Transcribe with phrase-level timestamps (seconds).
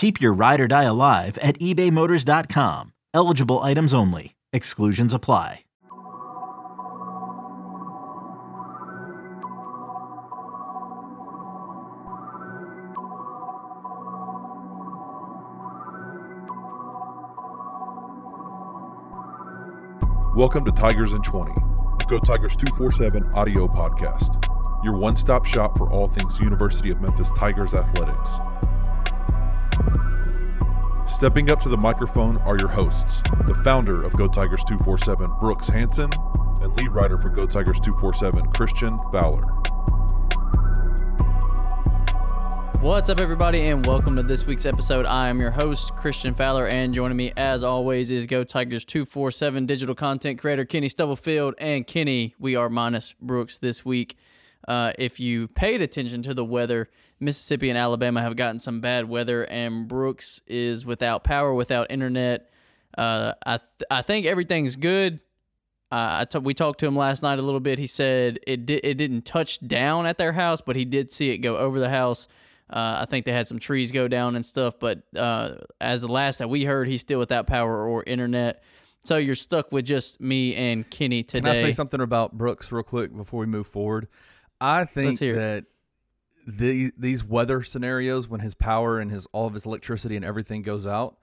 [0.00, 2.94] Keep your ride or die alive at ebaymotors.com.
[3.12, 4.34] Eligible items only.
[4.50, 5.64] Exclusions apply.
[20.34, 21.52] Welcome to Tigers in 20,
[21.98, 24.42] the Go Tigers 247 audio podcast,
[24.82, 28.38] your one stop shop for all things University of Memphis Tigers athletics.
[31.20, 35.68] Stepping up to the microphone are your hosts, the founder of Go Tigers 247, Brooks
[35.68, 36.08] Hanson,
[36.62, 39.42] and lead writer for Go Tigers 247, Christian Fowler.
[42.80, 45.04] What's up, everybody, and welcome to this week's episode.
[45.04, 49.66] I am your host, Christian Fowler, and joining me, as always, is Go Tigers 247
[49.66, 51.54] digital content creator Kenny Stubblefield.
[51.58, 54.16] And Kenny, we are minus Brooks this week.
[54.66, 56.88] Uh, if you paid attention to the weather,
[57.20, 62.50] Mississippi and Alabama have gotten some bad weather, and Brooks is without power, without internet.
[62.96, 65.20] Uh, I th- I think everything's good.
[65.92, 67.78] Uh, I t- we talked to him last night a little bit.
[67.78, 71.30] He said it di- it didn't touch down at their house, but he did see
[71.30, 72.26] it go over the house.
[72.68, 76.08] Uh, I think they had some trees go down and stuff, but uh, as the
[76.08, 78.62] last that we heard, he's still without power or internet.
[79.02, 81.40] So you're stuck with just me and Kenny today.
[81.40, 84.06] Can I say something about Brooks real quick before we move forward?
[84.60, 85.64] I think that
[86.46, 90.62] the, these weather scenarios, when his power and his all of his electricity and everything
[90.62, 91.16] goes out,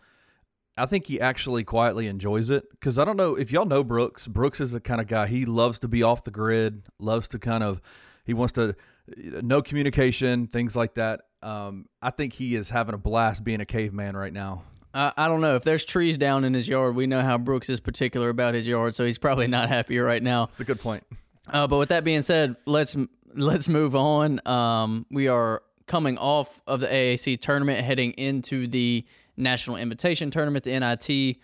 [0.77, 2.69] I think he actually quietly enjoys it.
[2.71, 4.27] Because I don't know if y'all know Brooks.
[4.27, 7.39] Brooks is the kind of guy he loves to be off the grid, loves to
[7.39, 7.81] kind of
[8.25, 8.75] he wants to
[9.15, 11.21] no communication, things like that.
[11.41, 14.63] Um, I think he is having a blast being a caveman right now.
[14.93, 16.95] I, I don't know if there's trees down in his yard.
[16.95, 20.21] We know how Brooks is particular about his yard, so he's probably not happy right
[20.21, 20.45] now.
[20.45, 21.03] It's a good point.
[21.47, 22.95] Uh, but with that being said, let's
[23.35, 24.45] let's move on.
[24.47, 29.05] Um, we are coming off of the AAC tournament, heading into the
[29.35, 31.37] National Invitation Tournament, the NIT,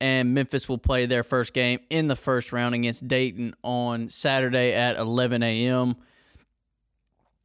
[0.00, 4.72] and Memphis will play their first game in the first round against Dayton on Saturday
[4.72, 5.96] at 11 a.m.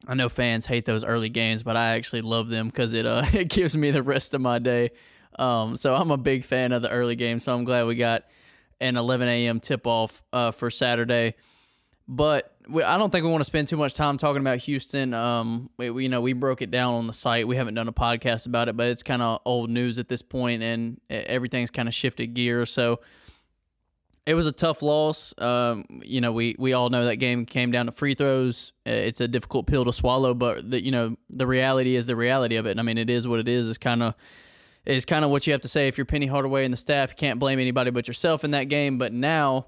[0.06, 3.24] I know fans hate those early games, but I actually love them because it uh
[3.32, 4.90] it gives me the rest of my day.
[5.38, 8.24] Um, so I'm a big fan of the early game, So I'm glad we got
[8.80, 9.60] an 11 a.m.
[9.60, 11.34] tip off uh, for Saturday.
[12.06, 15.14] But we, I don't think we want to spend too much time talking about Houston.
[15.14, 17.46] Um, we, we, you know, we broke it down on the site.
[17.48, 20.22] We haven't done a podcast about it, but it's kind of old news at this
[20.22, 22.72] point, and everything's kind of shifted gears.
[22.72, 23.00] So
[24.24, 25.34] it was a tough loss.
[25.38, 28.72] Um, you know, we we all know that game came down to free throws.
[28.86, 32.56] It's a difficult pill to swallow, but the, you know the reality is the reality
[32.56, 32.72] of it.
[32.72, 33.68] And I mean, it is what it is.
[33.68, 34.14] It's kind of
[34.84, 37.10] it's kind of what you have to say if you're Penny Hardaway and the staff.
[37.10, 38.98] You can't blame anybody but yourself in that game.
[38.98, 39.66] But now,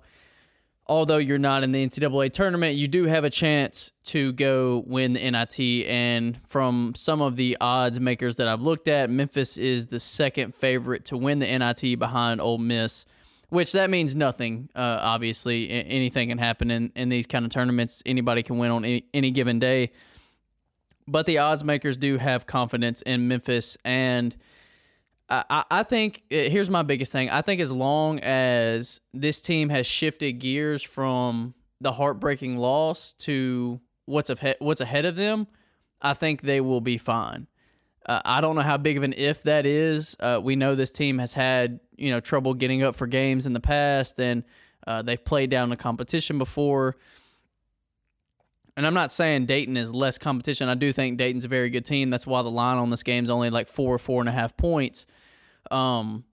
[0.86, 5.12] although you're not in the NCAA tournament, you do have a chance to go win
[5.14, 5.86] the NIT.
[5.86, 10.54] And from some of the odds makers that I've looked at, Memphis is the second
[10.54, 13.04] favorite to win the NIT behind Ole Miss
[13.54, 14.68] which that means nothing.
[14.74, 18.02] Uh, obviously, anything can happen in, in these kind of tournaments.
[18.04, 19.92] Anybody can win on any, any given day.
[21.06, 24.34] But the odds makers do have confidence in Memphis, and
[25.28, 27.30] I, I- think uh, here's my biggest thing.
[27.30, 33.80] I think as long as this team has shifted gears from the heartbreaking loss to
[34.06, 35.46] what's ahead, what's ahead of them,
[36.02, 37.46] I think they will be fine.
[38.06, 40.14] Uh, I don't know how big of an if that is.
[40.20, 43.54] Uh, we know this team has had you know trouble getting up for games in
[43.54, 44.44] the past, and
[44.86, 46.96] uh, they've played down the competition before.
[48.76, 50.68] And I'm not saying Dayton is less competition.
[50.68, 52.10] I do think Dayton's a very good team.
[52.10, 54.32] That's why the line on this game is only like four, or four and a
[54.32, 55.06] half points.
[55.70, 56.24] Um,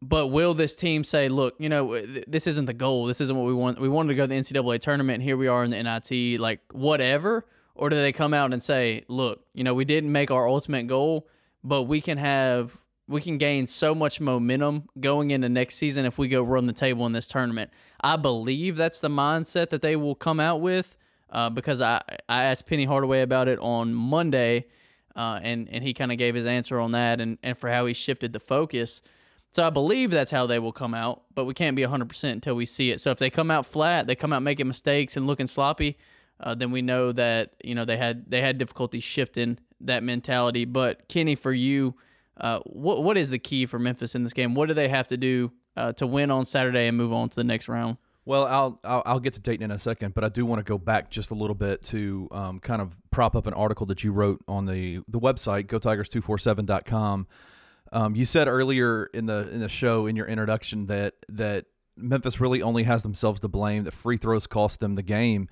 [0.00, 3.06] but will this team say, look, you know, th- this isn't the goal.
[3.06, 3.80] This isn't what we want.
[3.80, 6.60] We wanted to go to the NCAA tournament, here we are in the NIT, like
[6.72, 7.46] whatever.
[7.74, 10.86] Or do they come out and say, look, you know, we didn't make our ultimate
[10.86, 11.28] goal,
[11.64, 12.78] but we can have
[13.08, 16.72] we can gain so much momentum going into next season if we go run the
[16.72, 17.70] table in this tournament.
[18.00, 20.96] I believe that's the mindset that they will come out with
[21.30, 24.66] uh, because I, I asked Penny Hardaway about it on Monday,
[25.16, 27.86] uh, and, and he kind of gave his answer on that and, and for how
[27.86, 29.02] he shifted the focus.
[29.50, 32.54] So I believe that's how they will come out, but we can't be 100% until
[32.54, 33.00] we see it.
[33.00, 35.98] So if they come out flat, they come out making mistakes and looking sloppy,
[36.42, 40.64] uh, then we know that you know they had they had difficulty shifting that mentality.
[40.64, 41.94] But Kenny, for you,
[42.36, 44.54] uh, what what is the key for Memphis in this game?
[44.54, 47.36] What do they have to do uh, to win on Saturday and move on to
[47.36, 47.96] the next round?
[48.24, 50.64] Well, I'll, I'll, I'll get to Dayton in a second, but I do want to
[50.64, 54.04] go back just a little bit to um, kind of prop up an article that
[54.04, 57.26] you wrote on the the website gotigers247.com.
[57.92, 61.66] Um, you said earlier in the in the show in your introduction that that
[61.96, 63.84] Memphis really only has themselves to blame.
[63.84, 65.48] That free throws cost them the game,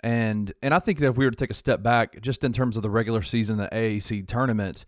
[0.00, 2.52] and and I think that if we were to take a step back, just in
[2.52, 4.84] terms of the regular season, the AAC tournament,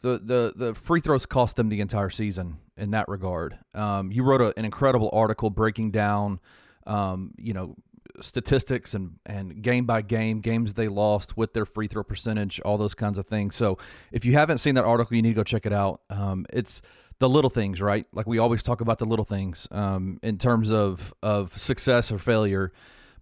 [0.00, 3.58] the the the free throws cost them the entire season in that regard.
[3.74, 6.40] Um, you wrote a, an incredible article breaking down,
[6.86, 7.76] um, you know,
[8.20, 12.78] statistics and and game by game games they lost with their free throw percentage, all
[12.78, 13.54] those kinds of things.
[13.54, 13.78] So
[14.12, 16.00] if you haven't seen that article, you need to go check it out.
[16.08, 16.80] Um, it's
[17.18, 18.06] the little things, right?
[18.12, 22.18] Like we always talk about the little things um, in terms of of success or
[22.18, 22.72] failure.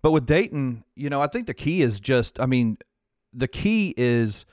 [0.03, 2.79] But with Dayton, you know, I think the key is just, I mean,
[3.33, 4.45] the key is.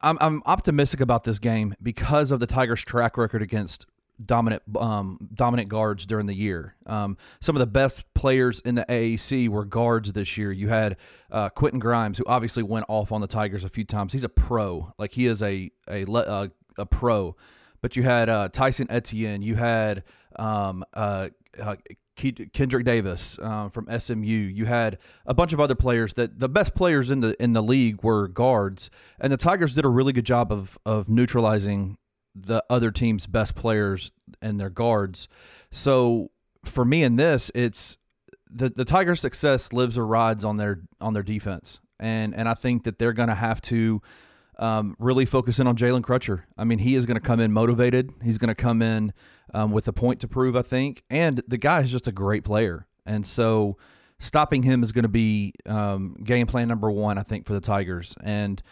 [0.00, 3.86] I'm, I'm optimistic about this game because of the Tigers' track record against
[4.24, 6.74] dominant um, dominant guards during the year.
[6.86, 10.52] Um, some of the best players in the AAC were guards this year.
[10.52, 10.96] You had
[11.30, 14.12] uh, Quentin Grimes, who obviously went off on the Tigers a few times.
[14.12, 17.36] He's a pro, like he is a a a, a pro.
[17.80, 19.42] But you had uh, Tyson Etienne.
[19.42, 20.02] You had
[20.36, 21.28] um, uh,
[21.60, 21.76] uh
[22.52, 24.24] Kendrick Davis uh, from SMU.
[24.24, 27.62] You had a bunch of other players that the best players in the in the
[27.62, 28.90] league were guards,
[29.20, 31.96] and the Tigers did a really good job of of neutralizing
[32.34, 34.10] the other team's best players
[34.42, 35.28] and their guards.
[35.70, 36.30] So
[36.64, 37.98] for me in this, it's
[38.50, 42.54] the the Tigers' success lives or rides on their on their defense, and and I
[42.54, 44.02] think that they're going to have to
[44.58, 46.42] um, really focus in on Jalen Crutcher.
[46.56, 48.12] I mean, he is going to come in motivated.
[48.22, 49.12] He's going to come in
[49.54, 52.44] um, with a point to prove, I think, and the guy is just a great
[52.44, 53.76] player, and so
[54.18, 57.60] stopping him is going to be um, game plan number one, I think, for the
[57.60, 58.62] Tigers, and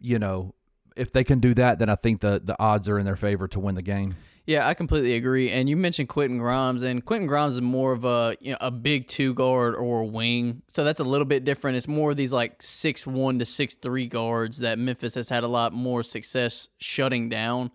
[0.00, 0.54] you know
[0.96, 3.48] if they can do that, then I think the the odds are in their favor
[3.48, 4.16] to win the game.
[4.46, 5.50] Yeah, I completely agree.
[5.50, 8.70] And you mentioned Quentin Grimes, and Quentin Grimes is more of a you know a
[8.70, 11.76] big two guard or wing, so that's a little bit different.
[11.76, 15.44] It's more of these like six one to six three guards that Memphis has had
[15.44, 17.70] a lot more success shutting down.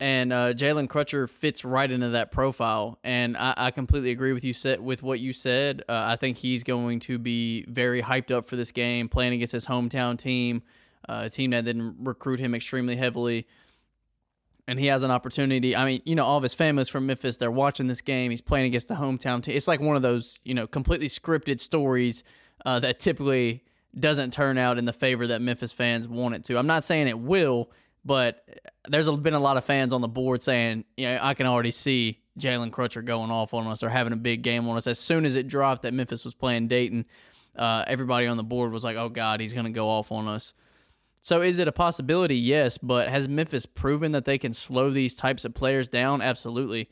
[0.00, 4.44] And uh, Jalen Crutcher fits right into that profile, and I, I completely agree with
[4.44, 5.82] you set with what you said.
[5.88, 9.52] Uh, I think he's going to be very hyped up for this game, playing against
[9.52, 10.62] his hometown team
[11.08, 13.46] uh, a team that didn't recruit him extremely heavily.
[14.66, 15.74] And he has an opportunity.
[15.74, 17.38] I mean, you know, all of his family's from Memphis.
[17.38, 18.30] They're watching this game.
[18.30, 19.56] He's playing against the hometown team.
[19.56, 22.22] It's like one of those, you know, completely scripted stories
[22.66, 23.64] uh, that typically
[23.98, 26.58] doesn't turn out in the favor that Memphis fans want it to.
[26.58, 27.70] I'm not saying it will,
[28.04, 28.46] but
[28.88, 31.70] there's been a lot of fans on the board saying, you know, I can already
[31.70, 34.86] see Jalen Crutcher going off on us or having a big game on us.
[34.86, 37.06] As soon as it dropped that Memphis was playing Dayton,
[37.56, 40.28] uh, everybody on the board was like, oh, God, he's going to go off on
[40.28, 40.52] us.
[41.20, 42.36] So is it a possibility?
[42.36, 46.22] Yes, but has Memphis proven that they can slow these types of players down?
[46.22, 46.88] Absolutely.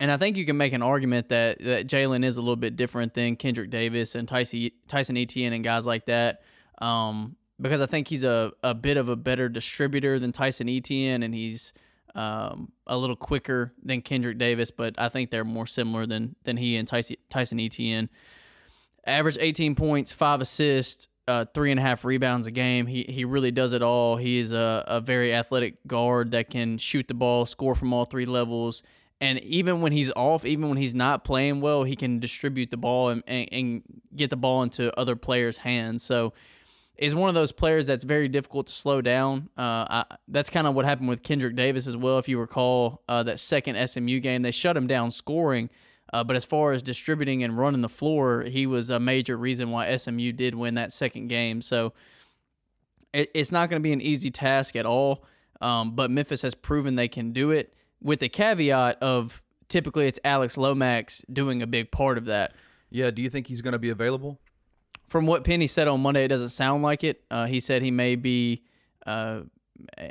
[0.00, 2.76] And I think you can make an argument that, that Jalen is a little bit
[2.76, 6.42] different than Kendrick Davis and Tyson, Tyson Etienne and guys like that.
[6.78, 11.22] Um, because I think he's a, a bit of a better distributor than Tyson Etienne
[11.22, 11.72] and he's
[12.14, 16.56] um, a little quicker than Kendrick Davis, but I think they're more similar than than
[16.56, 18.08] he and Tyson, Tyson Etienne.
[19.06, 22.86] Average 18 points, five assists, uh, three and a half rebounds a game.
[22.86, 24.16] He he really does it all.
[24.16, 28.04] He is a, a very athletic guard that can shoot the ball, score from all
[28.04, 28.82] three levels.
[29.20, 32.76] And even when he's off, even when he's not playing well, he can distribute the
[32.76, 33.82] ball and, and, and
[34.14, 36.02] get the ball into other players' hands.
[36.02, 36.34] So
[36.96, 39.48] is one of those players that's very difficult to slow down.
[39.56, 42.18] Uh, I, that's kind of what happened with Kendrick Davis as well.
[42.18, 45.70] If you recall uh, that second SMU game, they shut him down scoring–
[46.14, 49.72] uh, but as far as distributing and running the floor, he was a major reason
[49.72, 51.60] why SMU did win that second game.
[51.60, 51.92] So
[53.12, 55.24] it, it's not going to be an easy task at all.
[55.60, 60.20] Um, but Memphis has proven they can do it with the caveat of typically it's
[60.24, 62.54] Alex Lomax doing a big part of that.
[62.90, 63.10] Yeah.
[63.10, 64.38] Do you think he's going to be available?
[65.08, 67.24] From what Penny said on Monday, it doesn't sound like it.
[67.28, 68.62] Uh, he said he may be.
[69.04, 69.40] Uh,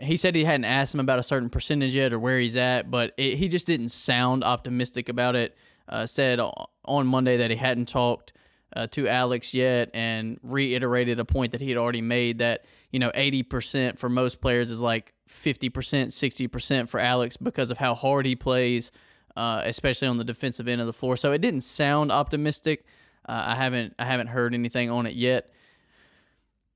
[0.01, 2.91] he said he hadn't asked him about a certain percentage yet or where he's at,
[2.91, 5.55] but it, he just didn't sound optimistic about it
[5.89, 6.39] uh, said
[6.85, 8.33] on Monday that he hadn't talked
[8.75, 12.99] uh, to Alex yet and reiterated a point that he had already made that, you
[12.99, 18.25] know, 80% for most players is like 50%, 60% for Alex because of how hard
[18.25, 18.91] he plays.
[19.35, 21.17] uh, especially on the defensive end of the floor.
[21.17, 22.85] So it didn't sound optimistic.
[23.27, 25.51] Uh, I haven't I haven't heard anything on it yet.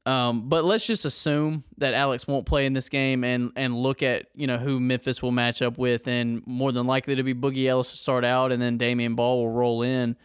[0.07, 4.01] Um, but let's just assume that Alex won't play in this game and and look
[4.01, 7.33] at you know who Memphis will match up with, and more than likely to be
[7.33, 10.15] Boogie Ellis to start out, and then Damion Baugh will roll in.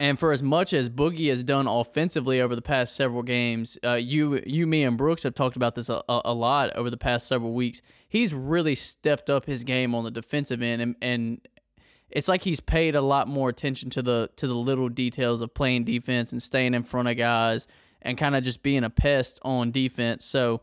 [0.00, 3.94] And for as much as Boogie has done offensively over the past several games, uh,
[3.94, 7.26] you, you, me, and Brooks have talked about this a, a, lot over the past
[7.26, 7.80] several weeks.
[8.06, 11.48] He's really stepped up his game on the defensive end, and, and
[12.10, 15.54] it's like he's paid a lot more attention to the to the little details of
[15.54, 17.66] playing defense and staying in front of guys
[18.02, 20.24] and kind of just being a pest on defense.
[20.24, 20.62] So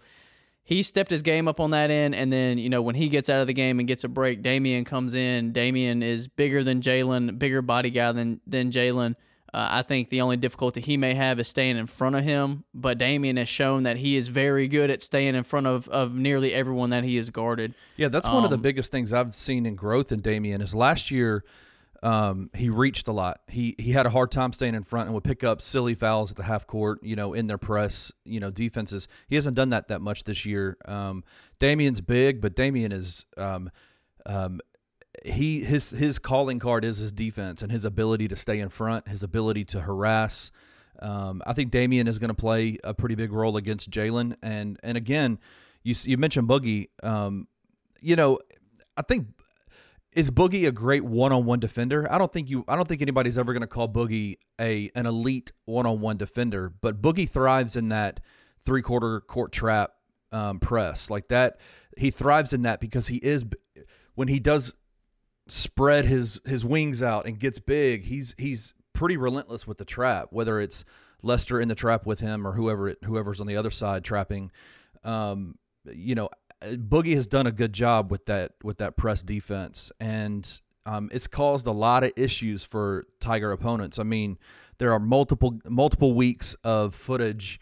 [0.64, 3.30] he stepped his game up on that end, and then you know when he gets
[3.30, 5.52] out of the game and gets a break, Damion comes in.
[5.52, 9.16] Damion is bigger than Jalen, bigger body guy than than Jalen.
[9.54, 12.64] Uh, I think the only difficulty he may have is staying in front of him,
[12.74, 16.16] but Damion has shown that he is very good at staying in front of, of
[16.16, 17.76] nearly everyone that he has guarded.
[17.96, 20.60] Yeah, that's um, one of the um, biggest things I've seen in growth in Damion
[20.60, 21.44] is last year
[22.04, 23.40] um, he reached a lot.
[23.48, 26.32] He he had a hard time staying in front and would pick up silly fouls
[26.32, 29.08] at the half court, you know, in their press, you know, defenses.
[29.30, 30.78] He hasn't done that that much this year.
[30.86, 31.24] Um,
[31.62, 33.72] Damion's big, but Damion is um,
[34.26, 34.60] um,
[35.24, 39.08] he his his calling card is his defense and his ability to stay in front,
[39.08, 40.52] his ability to harass.
[41.00, 44.78] Um, I think Damion is going to play a pretty big role against Jalen, and
[44.84, 45.40] and again,
[45.84, 46.90] you you mentioned Boogie.
[47.02, 47.48] Um,
[48.02, 48.40] you know,
[48.98, 49.28] I think
[50.16, 52.08] is Boogie a great one-on-one defender?
[52.12, 55.06] I don't think you I don't think anybody's ever going to call Boogie a an
[55.06, 58.20] elite one-on-one defender, but Boogie thrives in that
[58.60, 59.92] three-quarter court trap
[60.32, 61.10] um, press.
[61.10, 61.60] Like that
[61.98, 63.46] he thrives in that because he is
[64.16, 64.74] when he does
[65.48, 70.30] spread his his wings out and gets big, he's he's pretty relentless with the trap,
[70.32, 70.86] whether it's
[71.22, 74.52] Lester in the trap with him or whoever it, whoever's on the other side trapping.
[75.04, 75.56] Um,
[75.92, 76.30] you know,
[76.72, 81.28] Boogie has done a good job with that with that press defense, and um, it's
[81.28, 84.00] caused a lot of issues for Tiger opponents.
[84.00, 84.38] I mean,
[84.78, 87.60] there are multiple multiple weeks of footage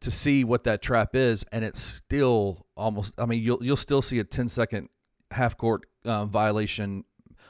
[0.00, 3.14] to see what that trap is, and it's still almost.
[3.18, 4.88] I mean, you'll you'll still see a 10 second
[5.30, 7.04] half court uh, violation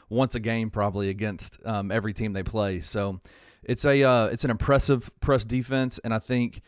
[0.08, 2.80] once a game probably against um, every team they play.
[2.80, 3.20] So
[3.62, 6.60] it's a uh, it's an impressive press defense, and I think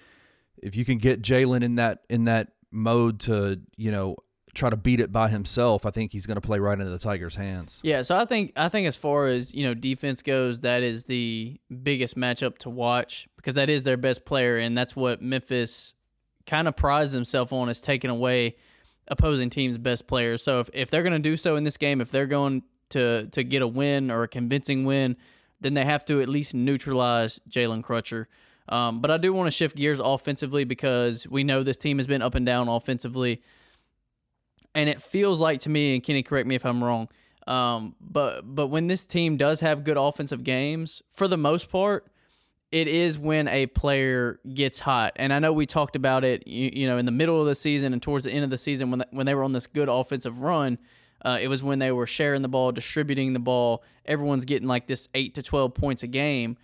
[0.58, 4.16] if you can get Jalen in that in that mode to you know
[4.56, 6.98] try to beat it by himself, I think he's going to play right into the
[6.98, 7.80] Tigers' hands.
[7.82, 11.04] Yeah, so I think I think as far as you know defense goes, that is
[11.04, 15.94] the biggest matchup to watch because that is their best player, and that's what Memphis
[16.46, 18.56] kind of prides himself on is taking away
[19.08, 20.42] opposing teams' best players.
[20.42, 23.26] So if, if they're going to do so in this game, if they're going to
[23.26, 25.16] to get a win or a convincing win,
[25.60, 28.26] then they have to at least neutralize Jalen Crutcher.
[28.68, 32.06] Um, but I do want to shift gears offensively because we know this team has
[32.08, 33.42] been up and down offensively
[34.76, 37.08] and it feels like to me, and Kenny, correct me if I'm wrong,
[37.46, 42.06] um, but but when this team does have good offensive games, for the most part,
[42.70, 45.14] it is when a player gets hot.
[45.16, 47.54] And I know we talked about it, you, you know, in the middle of the
[47.54, 49.88] season and towards the end of the season when when they were on this good
[49.88, 50.78] offensive run.
[51.24, 53.82] Uh, it was when they were sharing the ball, distributing the ball.
[54.04, 56.58] Everyone's getting like this eight to twelve points a game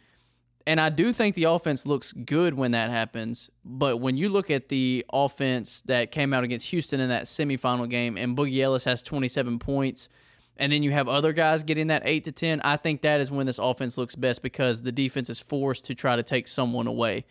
[0.67, 3.51] and I do think the offense looks good when that happens.
[3.65, 7.89] But when you look at the offense that came out against Houston in that semifinal
[7.89, 10.09] game, and Boogie Ellis has 27 points,
[10.57, 13.31] and then you have other guys getting that 8 to 10, I think that is
[13.31, 16.87] when this offense looks best because the defense is forced to try to take someone
[16.87, 17.25] away.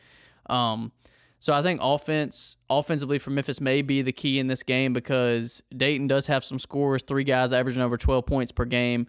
[0.47, 0.91] Um,
[1.39, 5.63] so I think offense, offensively for Memphis may be the key in this game because
[5.75, 9.07] Dayton does have some scores, three guys averaging over 12 points per game.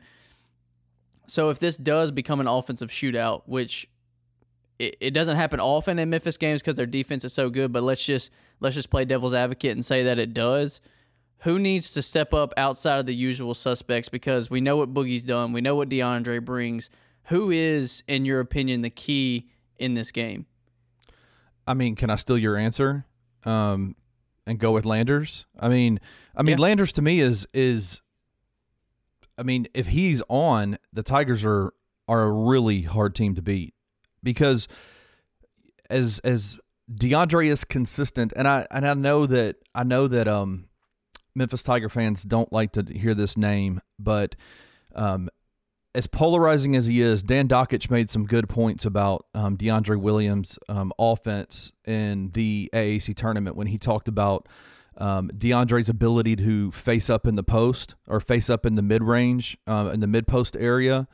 [1.26, 3.88] So if this does become an offensive shootout, which
[4.78, 7.72] it, it doesn't happen often in Memphis games because their defense is so good.
[7.72, 10.80] But let's just let's just play devil's advocate and say that it does.
[11.40, 14.08] Who needs to step up outside of the usual suspects?
[14.08, 15.52] Because we know what Boogie's done.
[15.52, 16.88] We know what DeAndre brings.
[17.24, 20.46] Who is, in your opinion, the key in this game?
[21.66, 23.06] I mean, can I steal your answer
[23.44, 23.96] um,
[24.46, 25.46] and go with Landers?
[25.58, 26.00] I mean,
[26.36, 26.62] I mean, yeah.
[26.62, 28.00] Landers to me is is.
[29.38, 31.72] I mean, if he's on, the Tigers are
[32.06, 33.74] are a really hard team to beat
[34.22, 34.68] because
[35.90, 36.58] as as
[36.92, 40.66] DeAndre is consistent, and I and I know that I know that um
[41.34, 44.34] Memphis Tiger fans don't like to hear this name, but
[44.94, 45.28] um
[45.94, 50.58] as polarizing as he is, Dan Dakich made some good points about um, DeAndre Williams'
[50.68, 54.48] um, offense in the AAC tournament when he talked about
[54.96, 59.02] um, DeAndre's ability to face up in the post or face up in the mid
[59.02, 61.08] range, uh, in the mid post area.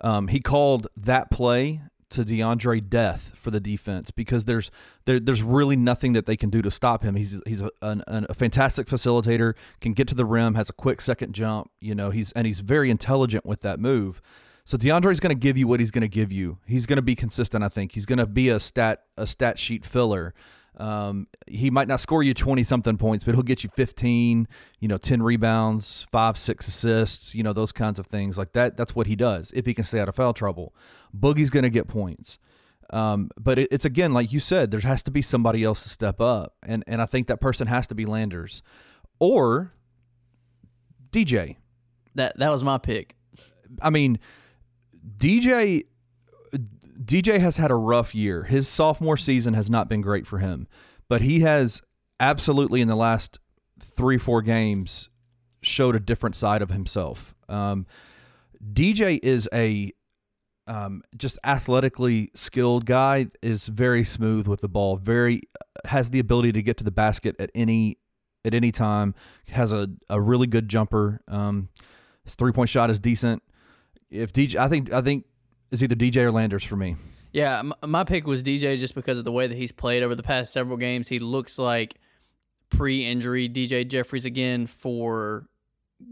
[0.00, 4.70] Um, he called that play to DeAndre death for the defense because there's
[5.04, 7.14] there, there's really nothing that they can do to stop him.
[7.14, 11.00] He's he's a, an, a fantastic facilitator, can get to the rim, has a quick
[11.00, 11.70] second jump.
[11.80, 14.20] You know, he's and he's very intelligent with that move.
[14.64, 16.58] So DeAndre's going to give you what he's going to give you.
[16.66, 17.64] He's going to be consistent.
[17.64, 20.34] I think he's going to be a stat a stat sheet filler.
[20.76, 24.48] Um, he might not score you 20 something points, but he'll get you 15,
[24.78, 28.76] you know, 10 rebounds, five, six assists, you know, those kinds of things like that.
[28.76, 30.74] That's what he does if he can stay out of foul trouble.
[31.16, 32.38] Boogie's going to get points.
[32.90, 35.88] Um, but it, it's again, like you said, there has to be somebody else to
[35.88, 36.54] step up.
[36.62, 38.62] And, and I think that person has to be Landers
[39.18, 39.72] or
[41.10, 41.56] DJ.
[42.14, 43.16] That, that was my pick.
[43.82, 44.18] I mean,
[45.16, 45.84] DJ
[47.02, 48.44] DJ has had a rough year.
[48.44, 50.68] His sophomore season has not been great for him,
[51.08, 51.80] but he has
[52.18, 53.38] absolutely in the last
[53.78, 55.08] three four games
[55.62, 57.34] showed a different side of himself.
[57.48, 57.86] Um,
[58.72, 59.92] DJ is a
[60.66, 63.28] um, just athletically skilled guy.
[63.42, 64.96] Is very smooth with the ball.
[64.96, 65.42] Very
[65.86, 67.98] has the ability to get to the basket at any
[68.44, 69.14] at any time.
[69.48, 71.22] Has a, a really good jumper.
[71.26, 71.70] Um,
[72.24, 73.42] his three point shot is decent.
[74.10, 75.24] If DJ, I think I think
[75.70, 76.96] is either DJ or Landers for me.
[77.32, 80.22] Yeah, my pick was DJ just because of the way that he's played over the
[80.22, 81.08] past several games.
[81.08, 81.94] He looks like
[82.70, 85.46] pre-injury DJ Jeffries again for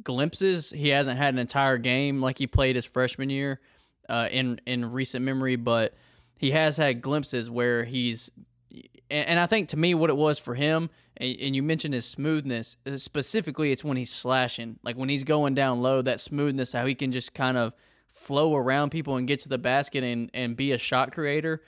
[0.02, 0.70] glimpses.
[0.70, 3.60] He hasn't had an entire game like he played his freshman year
[4.08, 5.94] uh, in in recent memory, but
[6.36, 8.30] he has had glimpses where he's.
[9.10, 12.76] And I think to me, what it was for him, and you mentioned his smoothness
[12.96, 16.94] specifically, it's when he's slashing, like when he's going down low, that smoothness, how he
[16.94, 17.72] can just kind of
[18.08, 21.62] flow around people and get to the basket and, and be a shot creator,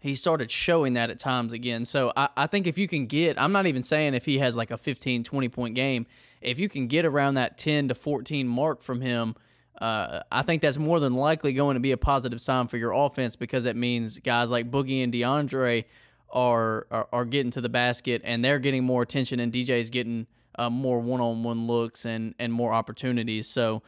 [0.00, 1.84] he started showing that at times again.
[1.84, 4.56] So I, I think if you can get, I'm not even saying if he has
[4.56, 6.06] like a 15, 20 point game,
[6.42, 9.34] if you can get around that 10 to 14 mark from him,
[9.80, 12.92] uh, I think that's more than likely going to be a positive sign for your
[12.92, 15.84] offense because it means guys like Boogie and DeAndre
[16.30, 20.26] are, are, are getting to the basket and they're getting more attention and DJ's getting
[20.58, 23.48] uh, more one on one looks and, and more opportunities.
[23.48, 23.82] So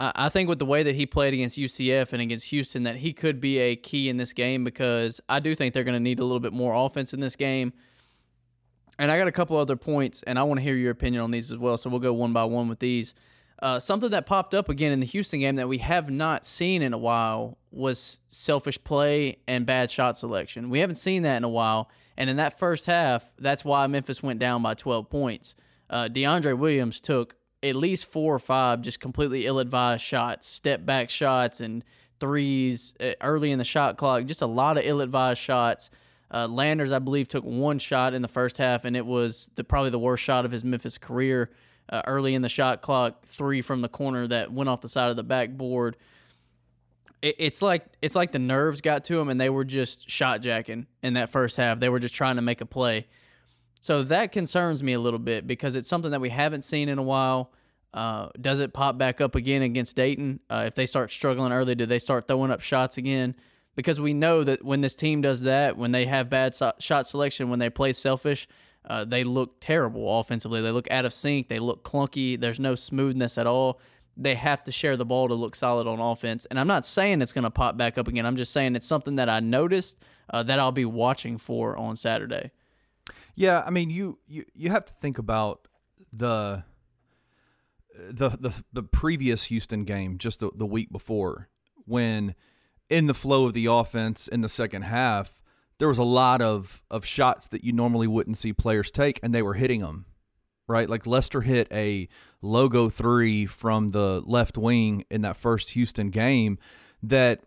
[0.00, 3.12] I think with the way that he played against UCF and against Houston, that he
[3.12, 6.20] could be a key in this game because I do think they're going to need
[6.20, 7.72] a little bit more offense in this game.
[8.96, 11.32] And I got a couple other points, and I want to hear your opinion on
[11.32, 11.76] these as well.
[11.76, 13.14] So we'll go one by one with these.
[13.60, 16.80] Uh, something that popped up again in the Houston game that we have not seen
[16.80, 20.70] in a while was selfish play and bad shot selection.
[20.70, 21.90] We haven't seen that in a while.
[22.16, 25.56] And in that first half, that's why Memphis went down by 12 points.
[25.90, 31.10] Uh, DeAndre Williams took at least four or five just completely ill-advised shots, step back
[31.10, 31.84] shots, and
[32.20, 34.24] threes uh, early in the shot clock.
[34.24, 35.90] Just a lot of ill-advised shots.
[36.32, 39.64] Uh, Landers, I believe, took one shot in the first half, and it was the,
[39.64, 41.50] probably the worst shot of his Memphis career.
[41.90, 45.08] Uh, early in the shot clock, three from the corner that went off the side
[45.08, 45.96] of the backboard.
[47.22, 50.42] It, it's like it's like the nerves got to him, and they were just shot
[50.42, 51.80] jacking in that first half.
[51.80, 53.06] They were just trying to make a play.
[53.80, 56.98] So that concerns me a little bit because it's something that we haven't seen in
[56.98, 57.52] a while.
[57.94, 60.40] Uh, does it pop back up again against Dayton?
[60.50, 63.34] Uh, if they start struggling early, do they start throwing up shots again?
[63.76, 67.06] Because we know that when this team does that, when they have bad so- shot
[67.06, 68.48] selection, when they play selfish,
[68.84, 70.60] uh, they look terrible offensively.
[70.60, 71.48] They look out of sync.
[71.48, 72.38] They look clunky.
[72.38, 73.80] There's no smoothness at all.
[74.16, 76.44] They have to share the ball to look solid on offense.
[76.46, 78.26] And I'm not saying it's going to pop back up again.
[78.26, 81.94] I'm just saying it's something that I noticed uh, that I'll be watching for on
[81.96, 82.50] Saturday.
[83.38, 85.68] Yeah, I mean, you you you have to think about
[86.12, 86.64] the
[87.94, 91.48] the the the previous Houston game just the, the week before
[91.86, 92.34] when
[92.90, 95.40] in the flow of the offense in the second half
[95.78, 99.34] there was a lot of of shots that you normally wouldn't see players take and
[99.34, 100.06] they were hitting them
[100.68, 100.88] right?
[100.88, 102.08] Like Lester hit a
[102.42, 106.58] logo 3 from the left wing in that first Houston game
[107.02, 107.42] that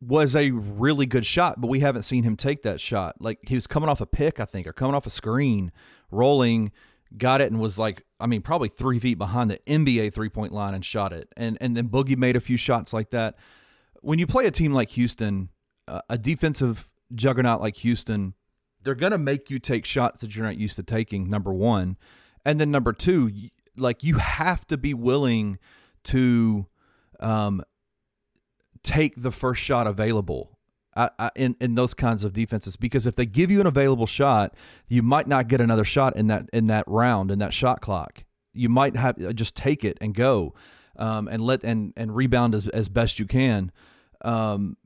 [0.00, 3.16] was a really good shot, but we haven't seen him take that shot.
[3.20, 5.72] Like he was coming off a pick, I think, or coming off a screen,
[6.10, 6.72] rolling,
[7.16, 10.52] got it, and was like, I mean, probably three feet behind the NBA three point
[10.52, 11.28] line and shot it.
[11.36, 13.36] And and then Boogie made a few shots like that.
[14.00, 15.48] When you play a team like Houston,
[15.88, 18.34] uh, a defensive juggernaut like Houston,
[18.84, 21.28] they're gonna make you take shots that you're not used to taking.
[21.28, 21.96] Number one,
[22.44, 23.32] and then number two,
[23.76, 25.58] like you have to be willing
[26.04, 26.66] to
[27.18, 27.62] um,
[28.82, 30.58] take the first shot available
[30.98, 34.06] uh, uh, in in those kinds of defenses because if they give you an available
[34.06, 34.54] shot,
[34.88, 38.24] you might not get another shot in that in that round in that shot clock.
[38.52, 40.54] You might have uh, just take it and go,
[40.96, 43.70] um, and let and and rebound as as best you can.
[44.22, 44.76] Um,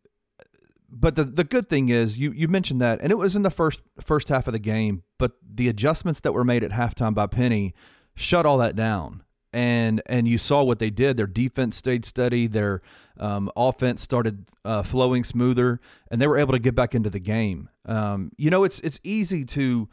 [0.91, 3.51] but the the good thing is you you mentioned that, and it was in the
[3.51, 5.05] first first half of the game.
[5.19, 7.75] But the adjustments that were made at halftime by Penny
[8.15, 9.23] shut all that down.
[9.53, 11.17] And and you saw what they did.
[11.17, 12.47] Their defense stayed steady.
[12.47, 12.81] Their
[13.19, 17.21] um, offense started uh, flowing smoother, and they were able to get back into the
[17.21, 17.69] game.
[17.87, 19.89] Um, you know, it's it's easy to.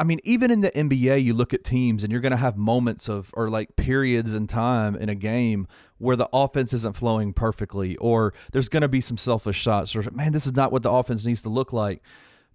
[0.00, 2.56] I mean, even in the NBA, you look at teams and you're going to have
[2.56, 5.66] moments of, or like periods in time in a game
[5.98, 10.08] where the offense isn't flowing perfectly, or there's going to be some selfish shots, or
[10.12, 12.00] man, this is not what the offense needs to look like.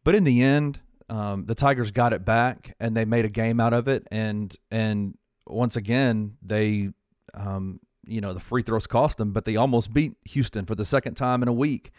[0.06, 3.60] But in the end, um, the Tigers got it back and they made a game
[3.60, 4.08] out of it.
[4.10, 5.18] And and
[5.48, 6.90] once again, they,
[7.34, 10.86] um, you know, the free throws cost them, but they almost beat Houston for the
[10.86, 11.92] second time in a week.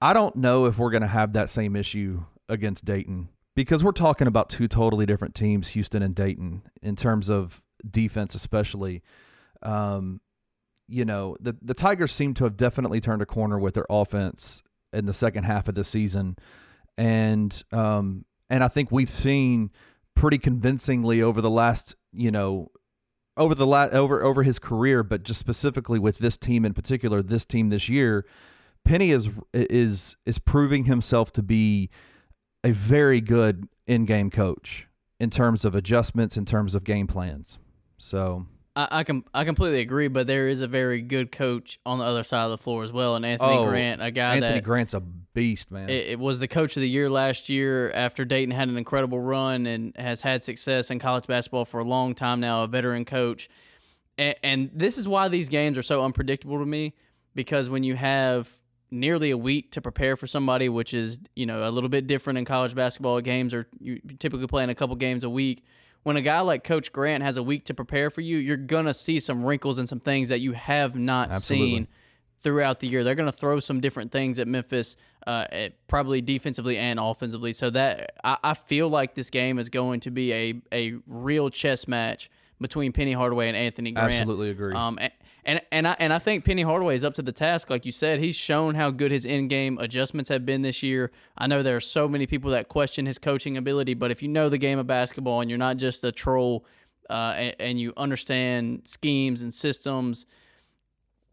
[0.00, 3.92] I don't know if we're going to have that same issue against Dayton because we're
[3.92, 9.02] talking about two totally different teams, Houston and Dayton, in terms of defense, especially.
[9.62, 10.20] Um,
[10.86, 14.62] you know, the the Tigers seem to have definitely turned a corner with their offense
[14.92, 16.36] in the second half of the season
[16.96, 19.70] and um, and I think we've seen
[20.14, 22.70] pretty convincingly over the last you know
[23.36, 27.22] over the la- over over his career, but just specifically with this team in particular,
[27.22, 28.24] this team this year,
[28.84, 31.90] Penny is is is proving himself to be
[32.62, 34.88] a very good in-game coach
[35.20, 37.58] in terms of adjustments, in terms of game plans.
[37.98, 38.46] So
[38.76, 42.04] I, I can I completely agree, but there is a very good coach on the
[42.04, 44.64] other side of the floor as well, and Anthony Oh, Grant, a guy Anthony that
[44.64, 45.88] Grant's a beast, man.
[45.88, 49.20] it, it was the coach of the year last year after Dayton had an incredible
[49.20, 53.04] run and has had success in college basketball for a long time now, a veteran
[53.04, 53.48] coach.
[54.18, 56.94] And, and this is why these games are so unpredictable to me
[57.34, 58.58] because when you have
[58.90, 62.38] nearly a week to prepare for somebody, which is you know a little bit different
[62.38, 63.20] in college basketball.
[63.20, 65.64] Games or you typically playing a couple games a week.
[66.04, 68.94] When a guy like Coach Grant has a week to prepare for you, you're gonna
[68.94, 71.70] see some wrinkles and some things that you have not Absolutely.
[71.70, 71.88] seen
[72.44, 73.02] throughout the year.
[73.02, 77.52] They're going to throw some different things at Memphis, uh, at probably defensively and offensively.
[77.54, 81.50] So that I, I feel like this game is going to be a a real
[81.50, 84.12] chess match between Penny Hardaway and Anthony Grant.
[84.12, 84.74] Absolutely agree.
[84.74, 84.98] Um,
[85.46, 87.92] and, and I and I think Penny Hardaway is up to the task, like you
[87.92, 88.20] said.
[88.20, 91.10] He's shown how good his in-game adjustments have been this year.
[91.36, 94.28] I know there are so many people that question his coaching ability, but if you
[94.28, 96.64] know the game of basketball and you're not just a troll,
[97.10, 100.26] uh, and, and you understand schemes and systems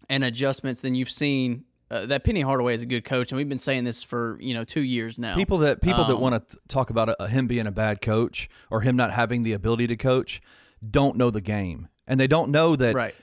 [0.09, 3.49] and adjustments, then you've seen uh, that Penny Hardaway is a good coach, and we've
[3.49, 5.35] been saying this for you know two years now.
[5.35, 8.49] People that people that Um, want to talk about uh him being a bad coach
[8.69, 10.41] or him not having the ability to coach
[10.89, 13.15] don't know the game, and they don't know that right?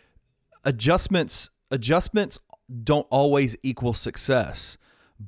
[0.65, 2.39] Adjustments adjustments
[2.85, 4.77] don't always equal success,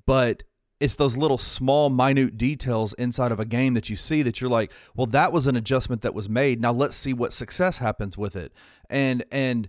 [0.07, 0.43] but
[0.79, 4.51] it's those little small minute details inside of a game that you see that you're
[4.51, 6.61] like, well, that was an adjustment that was made.
[6.61, 8.53] Now let's see what success happens with it.
[8.89, 9.69] And and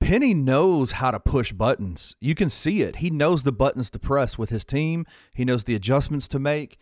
[0.00, 2.16] Penny knows how to push buttons.
[2.20, 2.96] You can see it.
[2.96, 5.06] He knows the buttons to press with his team.
[5.32, 6.76] He knows the adjustments to make.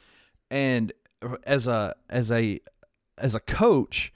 [0.50, 0.92] And
[1.44, 2.60] as a as a
[3.18, 4.10] as a coach,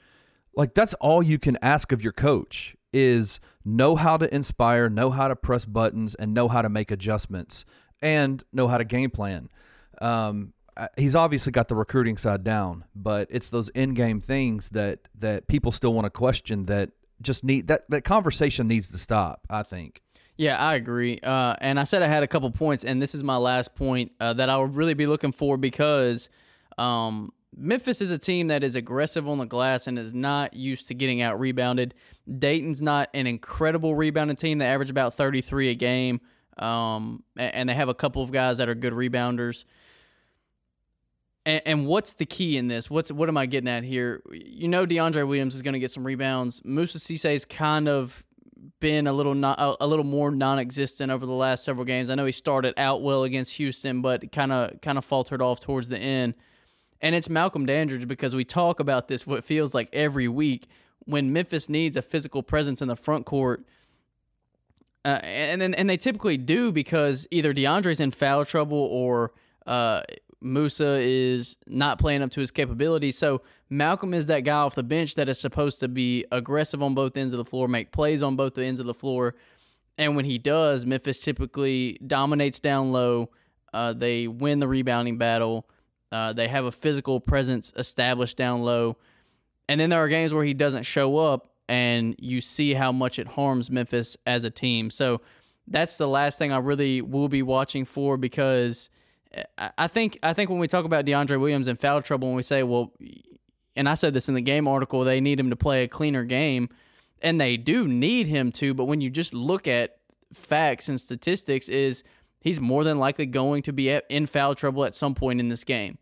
[0.57, 5.11] like that's all you can ask of your coach is know how to inspire, know
[5.11, 7.65] how to press buttons, and know how to make adjustments,
[8.03, 9.49] and know how to game plan.
[10.01, 10.53] Um,
[10.97, 15.73] he's obviously got the recruiting side down, but it's those in-game things that that people
[15.73, 16.67] still want to question.
[16.67, 16.91] That
[17.23, 19.47] just need that that conversation needs to stop.
[19.49, 20.01] I think.
[20.37, 21.21] Yeah, I agree.
[21.23, 24.13] Uh, and I said I had a couple points, and this is my last point
[24.19, 26.29] uh, that I would really be looking for because
[26.77, 30.89] um, Memphis is a team that is aggressive on the glass and is not used
[30.89, 31.95] to getting out rebounded.
[32.39, 34.59] Dayton's not an incredible rebounding team.
[34.59, 36.21] They average about 33 a game,
[36.59, 39.65] um, and they have a couple of guys that are good rebounders.
[41.47, 42.89] And, what's the key in this?
[42.89, 44.23] What's what am I getting at here?
[44.33, 46.63] You know, DeAndre Williams is going to get some rebounds.
[46.65, 48.25] Moussa Cisse's kind of
[48.81, 52.09] been a little not a little more non-existent over the last several games.
[52.09, 55.61] I know he started out well against Houston, but kind of kind of faltered off
[55.61, 56.35] towards the end.
[57.05, 60.67] And it's Malcolm Dandridge because we talk about this what feels like every week
[61.05, 63.63] when Memphis needs a physical presence in the front court.
[65.05, 69.33] Uh, and and and they typically do because either DeAndre's in foul trouble or
[69.67, 70.01] uh,
[70.41, 73.19] Moussa is not playing up to his capabilities.
[73.19, 76.95] So Malcolm is that guy off the bench that is supposed to be aggressive on
[76.95, 79.35] both ends of the floor, make plays on both the ends of the floor.
[79.99, 83.29] And when he does, Memphis typically dominates down low.
[83.75, 85.69] Uh, they win the rebounding battle.
[86.15, 88.97] Uh, they have a physical presence established down low.
[89.69, 93.19] And then there are games where he doesn't show up, and you see how much
[93.19, 94.91] it harms Memphis as a team.
[94.91, 95.23] So
[95.67, 98.91] that's the last thing I really will be watching for because
[99.59, 102.37] I I think I think when we talk about DeAndre Williams and foul trouble, when
[102.37, 102.93] we say, well,
[103.75, 106.23] and I said this in the game article, they need him to play a cleaner
[106.23, 106.69] game,
[107.23, 108.73] and they do need him to.
[108.73, 109.97] But when you just look at
[110.33, 112.05] facts and statistics, is
[112.41, 115.65] he's more than likely going to be in foul trouble at some point in this
[115.65, 115.99] game.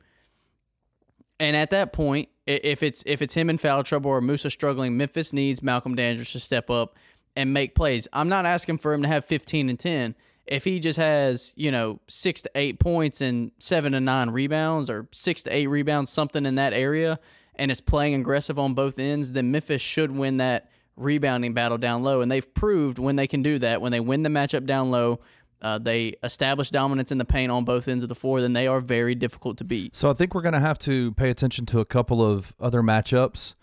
[1.43, 4.97] And at that point, if it's if it's him in foul trouble or Moussa struggling,
[4.97, 6.95] Memphis needs Malcolm Dandridge to step up
[7.35, 8.07] and make plays.
[8.13, 10.15] I'm not asking for him to have 15 and 10.
[10.47, 14.89] If he just has, you know, six to eight points and seven to nine rebounds
[14.89, 17.19] or six to eight rebounds, something in that area,
[17.57, 22.05] and is playing aggressive on both ends, then Memphis should win that rebounding battle down
[22.05, 22.21] low.
[22.21, 25.19] And they've proved when they can do that, when they win the matchup down low,
[25.63, 28.67] uh, they establish dominance in the paint on both ends of the floor, then they
[28.67, 29.95] are very difficult to beat.
[29.97, 32.83] So I think we're going to have to pay attention to a couple of other
[32.83, 33.55] matchups.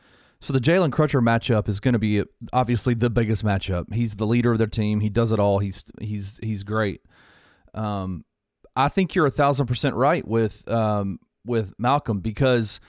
[0.41, 3.93] So the Jalen Crutcher matchup is going to be obviously the biggest matchup.
[3.93, 5.01] He's the leader of their team.
[5.01, 5.59] He does it all.
[5.59, 7.01] He's he's he's great.
[7.73, 8.23] Um,
[8.73, 12.79] I think you're a thousand percent right with um, with Malcolm because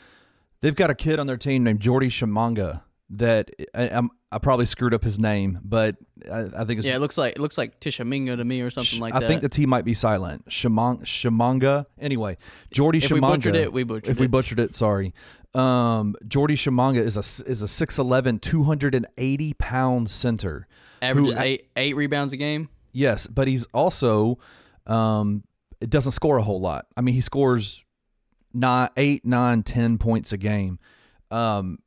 [0.60, 4.00] they've got a kid on their team named Jordy Tshimanga that I,
[4.32, 5.96] I probably screwed up his name, but
[6.30, 6.96] I, I think it's yeah.
[6.96, 9.24] It looks like it looks like Tishaminga to me or something like that.
[9.24, 10.46] I think the T might be silent.
[10.48, 11.86] Shamang, Shamanga.
[11.98, 12.36] Anyway,
[12.72, 13.14] Jordy if Shamanga.
[13.14, 14.20] we butchered it, we butchered if it.
[14.20, 15.12] we butchered it, sorry.
[15.52, 20.68] Um, Jordy Tshimanga is a is a 6'11", 280 pound center.
[21.02, 22.68] Averages who- eight eight rebounds a game.
[22.92, 24.38] Yes, but he's also
[24.86, 25.42] um,
[25.80, 26.86] it doesn't score a whole lot.
[26.96, 27.84] I mean, he scores
[28.52, 30.78] nine, eight, nine, ten points a game.
[31.30, 31.78] Um,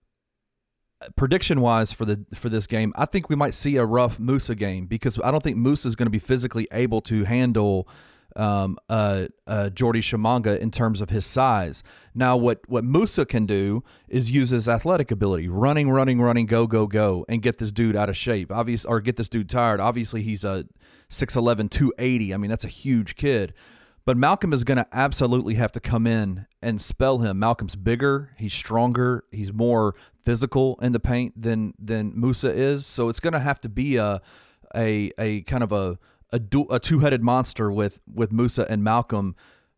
[1.15, 4.55] prediction wise for the for this game, I think we might see a rough Moussa
[4.55, 7.87] game because I don't think Moussa is going to be physically able to handle
[8.35, 11.83] um, uh, uh, Jordy Tshimanga in terms of his size.
[12.15, 16.67] Now, what what Moussa can do is use his athletic ability, running, running, running, go,
[16.67, 18.51] go, go, and get this dude out of shape.
[18.51, 19.79] Obvious or get this dude tired.
[19.79, 20.65] Obviously, he's a
[21.09, 22.33] 6'11", 280.
[22.33, 23.53] I mean, that's a huge kid.
[24.05, 27.39] But Malcolm is going to absolutely have to come in and spell him.
[27.39, 32.85] Malcolm's bigger, he's stronger, he's more physical in the paint than than Moussa is.
[32.85, 34.21] So it's going to have to be a
[34.75, 35.97] a a kind of a
[36.33, 39.35] a, du- a two headed monster with with Moussa and Malcolm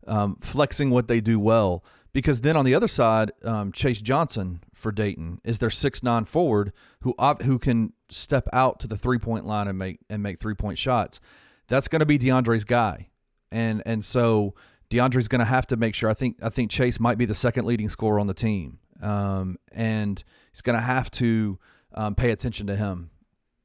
[0.08, 1.84] um, flexing what they do well.
[2.12, 6.24] Because then on the other side, um, Chase Johnson for Dayton is their six nine
[6.24, 10.40] forward who who can step out to the three point line and make and make
[10.40, 11.20] three point shots.
[11.68, 13.08] That's going to be DeAndre's guy
[13.50, 14.54] and and so
[14.90, 16.08] DeAndre's going to have to make sure.
[16.08, 19.56] I think I think Chase might be the second leading scorer on the team, um,
[19.72, 21.58] and he's going to have to
[21.94, 23.10] um, pay attention to him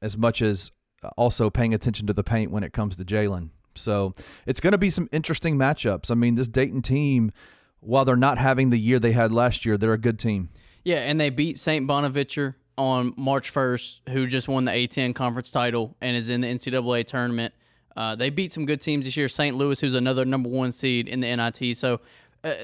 [0.00, 0.70] as much as
[1.16, 3.50] also paying attention to the paint when it comes to Jalen.
[3.74, 4.12] So
[4.46, 6.10] it's going to be some interesting matchups.
[6.10, 7.32] I mean, this Dayton team,
[7.80, 10.50] while they're not having the year they had last year, they're a good team.
[10.84, 11.86] Yeah, and they beat St.
[11.86, 16.48] Bonaventure on March 1st, who just won the A10 conference title and is in the
[16.48, 17.54] NCAA tournament.
[17.96, 19.28] Uh, they beat some good teams this year.
[19.28, 19.56] St.
[19.56, 21.76] Louis, who's another number one seed in the NIT.
[21.76, 22.00] So
[22.44, 22.54] uh,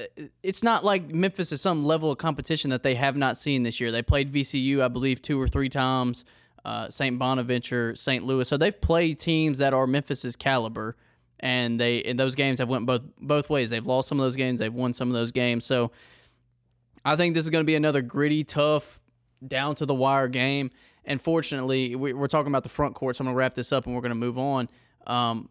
[0.43, 3.79] it's not like Memphis is some level of competition that they have not seen this
[3.79, 3.91] year.
[3.91, 6.25] They played VCU, I believe, two or three times.
[6.65, 7.17] Uh, St.
[7.17, 8.25] Bonaventure, St.
[8.25, 8.47] Louis.
[8.47, 10.97] So they've played teams that are Memphis's caliber,
[11.39, 13.69] and they in those games have went both both ways.
[13.69, 14.59] They've lost some of those games.
[14.59, 15.65] They've won some of those games.
[15.65, 15.91] So
[17.05, 19.01] I think this is going to be another gritty, tough,
[19.45, 20.69] down to the wire game.
[21.05, 23.71] And fortunately, we, we're talking about the front court, so I'm going to wrap this
[23.71, 24.67] up and we're going to move on.
[25.07, 25.49] Um,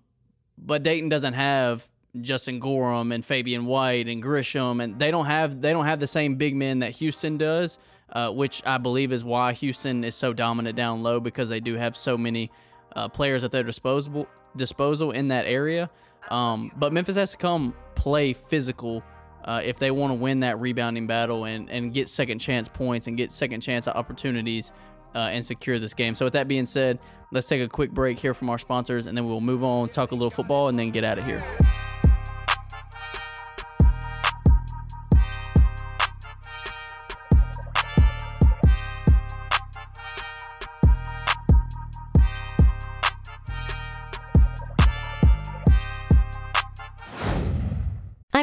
[0.56, 1.88] but Dayton doesn't have
[2.20, 6.06] Justin Gorham and Fabian White and Gresham, and they don't have they don't have the
[6.06, 7.78] same big men that Houston does,
[8.12, 11.74] uh, which I believe is why Houston is so dominant down low because they do
[11.74, 12.50] have so many
[12.96, 15.90] uh, players at their disposable disposal in that area.
[16.30, 19.02] Um, but Memphis has to come play physical
[19.44, 23.06] uh, if they want to win that rebounding battle and, and get second chance points
[23.06, 24.72] and get second chance opportunities
[25.18, 26.14] uh, and secure this game.
[26.14, 27.00] So, with that being said,
[27.33, 30.12] let's take a quick break here from our sponsors and then we'll move on, talk
[30.12, 31.42] a little football, and then get out of here.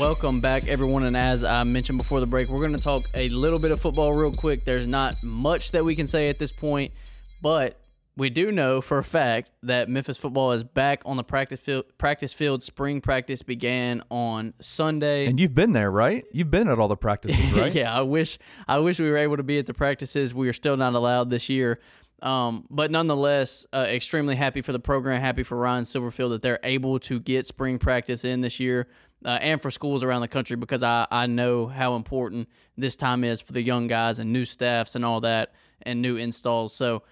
[0.00, 1.04] Welcome back, everyone.
[1.04, 3.82] And as I mentioned before the break, we're going to talk a little bit of
[3.82, 4.64] football real quick.
[4.64, 6.94] There's not much that we can say at this point,
[7.42, 7.78] but
[8.16, 11.84] we do know for a fact that Memphis football is back on the practice field.
[11.98, 12.62] Practice field.
[12.62, 15.26] Spring practice began on Sunday.
[15.26, 16.24] And you've been there, right?
[16.32, 17.74] You've been at all the practices, right?
[17.74, 20.32] yeah, I wish I wish we were able to be at the practices.
[20.32, 21.78] We are still not allowed this year.
[22.22, 26.60] Um, but nonetheless, uh, extremely happy for the program, happy for Ryan Silverfield that they're
[26.62, 28.88] able to get spring practice in this year
[29.24, 33.24] uh, and for schools around the country because I, I know how important this time
[33.24, 35.52] is for the young guys and new staffs and all that
[35.82, 36.74] and new installs.
[36.74, 37.02] So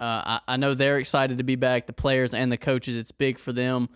[0.00, 2.96] uh, I, I know they're excited to be back, the players and the coaches.
[2.96, 3.88] It's big for them.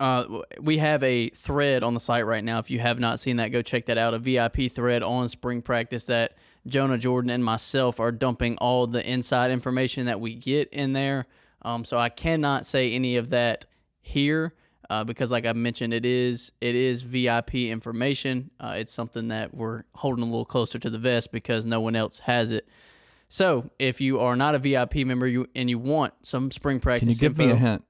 [0.00, 2.58] Uh, we have a thread on the site right now.
[2.58, 4.14] If you have not seen that, go check that out.
[4.14, 6.36] A VIP thread on spring practice that
[6.66, 11.26] Jonah Jordan and myself are dumping all the inside information that we get in there.
[11.62, 13.66] Um, so I cannot say any of that
[14.00, 14.54] here
[14.90, 18.50] uh, because, like I mentioned, it is it is VIP information.
[18.60, 21.96] Uh, it's something that we're holding a little closer to the vest because no one
[21.96, 22.68] else has it.
[23.28, 27.06] So if you are not a VIP member you, and you want some spring practice,
[27.06, 27.84] Can you give info, me a hint?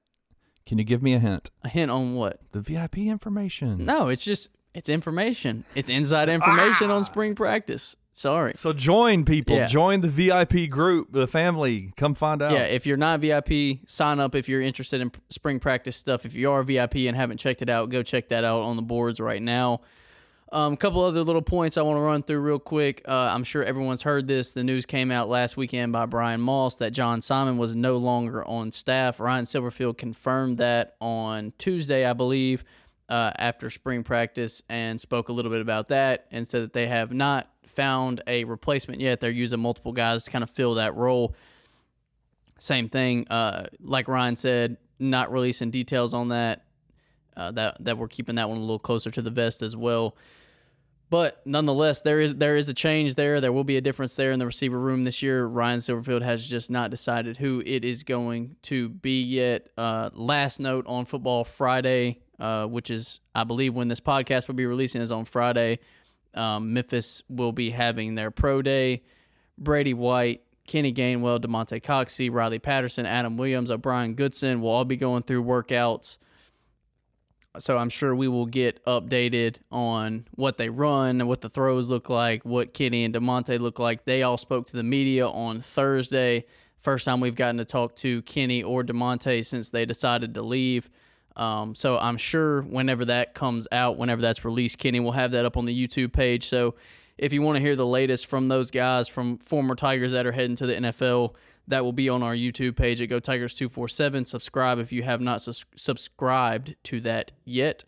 [0.65, 1.51] Can you give me a hint?
[1.63, 2.39] A hint on what?
[2.51, 3.85] The VIP information.
[3.85, 5.63] No, it's just it's information.
[5.75, 7.95] It's inside information on spring practice.
[8.17, 8.53] Sorry.
[8.55, 9.57] So join people.
[9.57, 9.67] Yeah.
[9.67, 11.91] Join the VIP group, the family.
[11.97, 12.53] Come find out.
[12.53, 16.25] Yeah, if you're not VIP, sign up if you're interested in spring practice stuff.
[16.25, 18.81] If you are VIP and haven't checked it out, go check that out on the
[18.81, 19.81] boards right now.
[20.51, 23.01] A um, couple other little points I want to run through real quick.
[23.05, 24.53] Uh, I'm sure everyone's heard this.
[24.53, 28.47] The news came out last weekend by Brian Moss that John Simon was no longer
[28.47, 29.19] on staff.
[29.19, 32.63] Ryan Silverfield confirmed that on Tuesday, I believe,
[33.09, 36.87] uh, after spring practice, and spoke a little bit about that and said that they
[36.87, 39.19] have not found a replacement yet.
[39.19, 41.35] They're using multiple guys to kind of fill that role.
[42.57, 46.63] Same thing, uh, like Ryan said, not releasing details on that.
[47.37, 50.15] Uh, that that we're keeping that one a little closer to the vest as well.
[51.09, 53.39] But nonetheless, there is there is a change there.
[53.39, 55.45] There will be a difference there in the receiver room this year.
[55.45, 59.69] Ryan Silverfield has just not decided who it is going to be yet.
[59.77, 64.55] Uh, last note on Football Friday, uh, which is I believe when this podcast will
[64.55, 65.79] be releasing is on Friday.
[66.33, 69.03] Um, Memphis will be having their pro day.
[69.57, 74.97] Brady White, Kenny Gainwell, Damonte Coxie, Riley Patterson, Adam Williams, O'Brien Goodson will all be
[74.97, 76.17] going through workouts.
[77.57, 81.89] So I'm sure we will get updated on what they run, and what the throws
[81.89, 84.03] look like, what Kenny and Damonte look like.
[84.03, 86.45] They all spoke to the media on Thursday.
[86.77, 90.89] First time we've gotten to talk to Kenny or Damonte since they decided to leave.
[91.35, 95.45] Um, so I'm sure whenever that comes out, whenever that's released, Kenny will have that
[95.45, 96.47] up on the YouTube page.
[96.47, 96.75] So
[97.17, 100.31] if you want to hear the latest from those guys, from former Tigers that are
[100.31, 101.35] heading to the NFL,
[101.67, 104.25] that will be on our YouTube page at Go Tigers 247.
[104.25, 107.83] Subscribe if you have not sus- subscribed to that yet.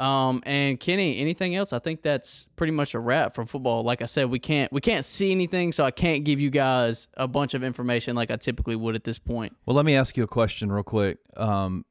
[0.00, 1.74] Um, and Kenny, anything else?
[1.74, 3.82] I think that's pretty much a wrap from football.
[3.82, 7.06] Like I said, we can't we can't see anything, so I can't give you guys
[7.18, 9.54] a bunch of information like I typically would at this point.
[9.66, 11.18] Well, let me ask you a question real quick.
[11.36, 11.84] Um,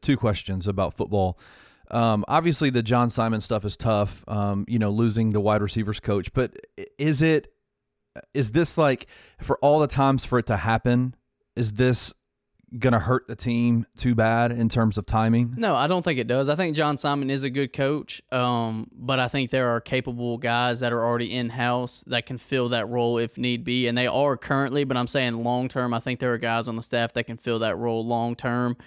[0.00, 1.38] two questions about football.
[1.90, 4.24] Um, obviously, the John Simon stuff is tough.
[4.26, 6.56] Um, you know, losing the wide receivers coach, but
[6.98, 7.52] is it
[8.34, 9.06] is this like
[9.40, 11.14] for all the times for it to happen?
[11.54, 12.14] Is this
[12.78, 15.54] gonna hurt the team too bad in terms of timing?
[15.58, 16.48] No, I don't think it does.
[16.48, 20.38] I think John Simon is a good coach, um, but I think there are capable
[20.38, 23.98] guys that are already in house that can fill that role if need be, and
[23.98, 24.84] they are currently.
[24.84, 27.36] But I'm saying long term, I think there are guys on the staff that can
[27.36, 28.78] fill that role long term.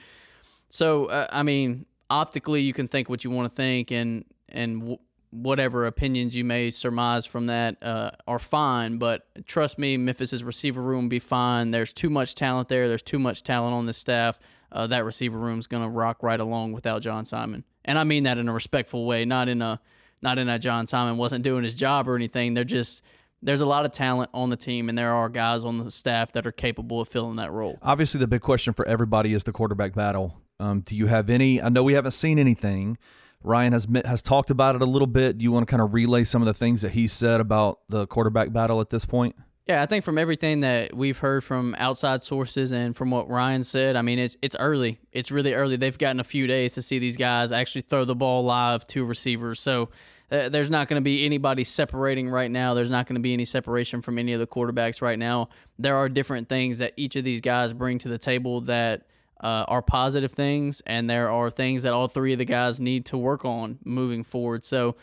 [0.76, 4.82] So uh, I mean, optically, you can think what you want to think, and and
[4.82, 4.98] w-
[5.32, 8.98] whatever opinions you may surmise from that uh, are fine.
[8.98, 11.72] But trust me, Memphis's receiver room be fine.
[11.72, 12.90] There's too much talent there.
[12.90, 14.38] There's too much talent on this staff.
[14.70, 18.38] Uh, that receiver room's gonna rock right along without John Simon, and I mean that
[18.38, 19.80] in a respectful way, not in a
[20.22, 22.54] not in a John Simon wasn't doing his job or anything.
[22.54, 23.02] They're just
[23.42, 26.34] there's a lot of talent on the team, and there are guys on the staff
[26.34, 27.80] that are capable of filling that role.
[27.82, 30.42] Obviously, the big question for everybody is the quarterback battle.
[30.60, 31.62] Um, do you have any?
[31.62, 32.98] I know we haven't seen anything.
[33.44, 35.38] Ryan has has talked about it a little bit.
[35.38, 37.80] Do you want to kind of relay some of the things that he said about
[37.90, 39.36] the quarterback battle at this point?
[39.68, 43.64] Yeah, I think from everything that we've heard from outside sources and from what Ryan
[43.64, 45.00] said, I mean it's it's early.
[45.12, 45.76] It's really early.
[45.76, 49.06] They've gotten a few days to see these guys actually throw the ball live to
[49.06, 49.60] receivers.
[49.60, 49.90] So
[50.32, 52.74] uh, there's not going to be anybody separating right now.
[52.74, 55.50] There's not going to be any separation from any of the quarterbacks right now.
[55.78, 59.08] There are different things that each of these guys bring to the table that
[59.42, 63.06] uh, are positive things, and there are things that all three of the guys need
[63.08, 64.64] to work on moving forward.
[64.64, 64.96] So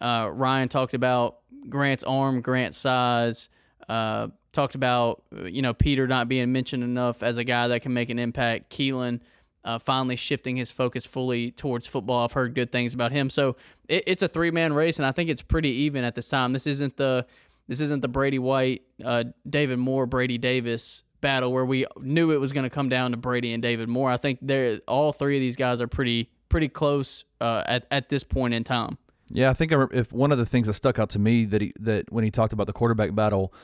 [0.00, 3.48] uh, Ryan talked about Grant's arm, Grant's size.
[3.88, 7.92] Uh, talked about you know Peter not being mentioned enough as a guy that can
[7.92, 8.70] make an impact.
[8.70, 9.20] Keelan
[9.64, 12.24] uh, finally shifting his focus fully towards football.
[12.24, 13.30] I've heard good things about him.
[13.30, 13.56] So
[13.88, 16.52] it, it's a three man race, and I think it's pretty even at this time.
[16.52, 17.26] This isn't the
[17.68, 22.40] this isn't the Brady White, uh, David Moore, Brady Davis battle where we knew it
[22.40, 24.10] was going to come down to Brady and David Moore.
[24.10, 28.10] I think they're all three of these guys are pretty pretty close uh, at at
[28.10, 28.98] this point in time.
[29.30, 31.62] Yeah, I think I if one of the things that stuck out to me that
[31.62, 33.54] he that when he talked about the quarterback battle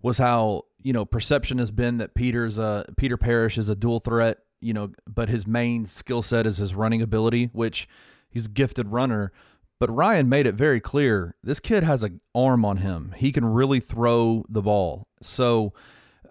[0.00, 4.00] was how you know perception has been that Peter's a Peter Parrish is a dual
[4.00, 7.86] threat, you know, but his main skill set is his running ability, which
[8.30, 9.32] he's a gifted runner.
[9.80, 13.14] But Ryan made it very clear this kid has an arm on him.
[13.16, 15.06] He can really throw the ball.
[15.22, 15.72] So,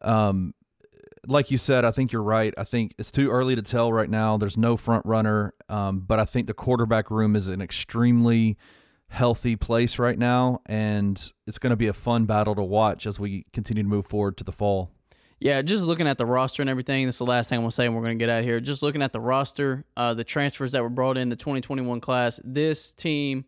[0.02, 0.54] um,
[1.28, 2.54] like you said, I think you're right.
[2.58, 4.38] I think it's too early to tell right now.
[4.38, 8.58] There's no front runner, um, but I think the quarterback room is an extremely
[9.10, 13.20] healthy place right now, and it's going to be a fun battle to watch as
[13.20, 14.92] we continue to move forward to the fall.
[15.40, 17.72] Yeah, just looking at the roster and everything, this is the last thing I'm to
[17.72, 18.60] say, and we're going to get out here.
[18.60, 22.42] Just looking at the roster, uh, the transfers that were brought in, the 2021 class,
[22.44, 23.46] this team,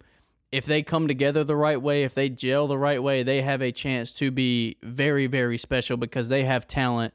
[0.51, 3.61] if they come together the right way, if they gel the right way, they have
[3.61, 7.13] a chance to be very, very special because they have talent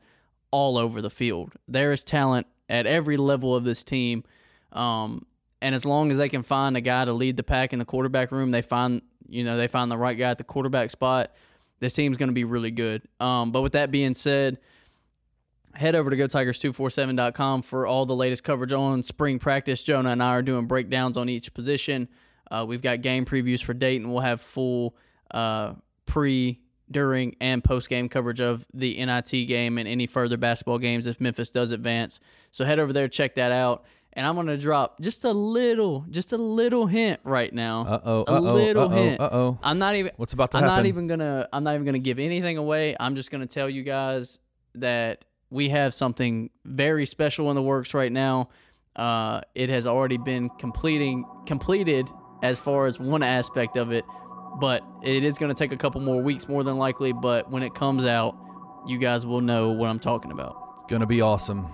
[0.55, 1.53] all over the field.
[1.67, 4.23] There is talent at every level of this team.
[4.71, 5.27] Um,
[5.61, 7.85] and as long as they can find a guy to lead the pack in the
[7.85, 11.33] quarterback room, they find you know they find the right guy at the quarterback spot.
[11.81, 13.03] This team's going to be really good.
[13.19, 14.59] Um, but with that being said,
[15.75, 19.83] head over to GoTigers247.com for all the latest coverage on spring practice.
[19.83, 22.09] Jonah and I are doing breakdowns on each position.
[22.49, 24.13] Uh, we've got game previews for Dayton.
[24.13, 24.95] We'll have full
[25.33, 25.75] uh,
[26.07, 26.61] pre,
[26.95, 31.21] during, and post game coverage of the NIT game and any further basketball games if
[31.21, 32.21] Memphis does advance.
[32.51, 33.85] So head over there, check that out
[34.17, 37.83] and I'm gonna drop just a little, just a little hint right now.
[37.83, 38.25] Uh oh.
[38.29, 39.21] A little hint.
[39.21, 39.59] Uh oh.
[39.63, 40.13] I'm not even.
[40.17, 40.77] What's about to I'm happen?
[40.77, 41.49] not even gonna.
[41.53, 42.97] I'm not even gonna give anything away.
[42.99, 44.39] I'm just gonna tell you guys
[44.77, 48.49] that we have something very special in the works right now.
[48.95, 52.09] Uh, it has already been completing completed
[52.43, 54.05] as far as one aspect of it,
[54.61, 57.13] but it is going to take a couple more weeks more than likely.
[57.13, 58.37] But when it comes out,
[58.87, 60.57] you guys will know what I'm talking about.
[60.81, 61.67] It's gonna be awesome.